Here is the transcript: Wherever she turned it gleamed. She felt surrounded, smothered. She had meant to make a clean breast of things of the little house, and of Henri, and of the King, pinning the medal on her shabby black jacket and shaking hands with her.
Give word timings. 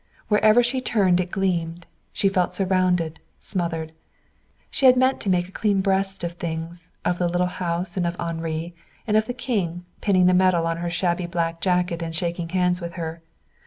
Wherever 0.29 0.63
she 0.63 0.81
turned 0.81 1.19
it 1.19 1.29
gleamed. 1.29 1.85
She 2.11 2.27
felt 2.27 2.55
surrounded, 2.55 3.19
smothered. 3.37 3.91
She 4.71 4.87
had 4.87 4.97
meant 4.97 5.21
to 5.21 5.29
make 5.29 5.47
a 5.47 5.51
clean 5.51 5.81
breast 5.81 6.23
of 6.23 6.31
things 6.31 6.91
of 7.05 7.19
the 7.19 7.27
little 7.29 7.45
house, 7.45 7.97
and 7.97 8.07
of 8.07 8.15
Henri, 8.19 8.73
and 9.05 9.15
of 9.15 9.27
the 9.27 9.35
King, 9.35 9.85
pinning 10.01 10.25
the 10.25 10.33
medal 10.33 10.65
on 10.65 10.77
her 10.77 10.89
shabby 10.89 11.27
black 11.27 11.61
jacket 11.61 12.01
and 12.01 12.15
shaking 12.15 12.49
hands 12.49 12.81
with 12.81 12.93
her. 12.93 13.21